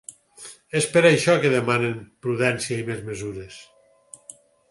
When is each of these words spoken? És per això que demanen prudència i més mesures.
És 0.79 0.85
per 0.95 1.03
això 1.09 1.35
que 1.43 1.51
demanen 1.55 1.93
prudència 2.27 2.79
i 2.79 2.87
més 2.89 3.05
mesures. 3.13 3.61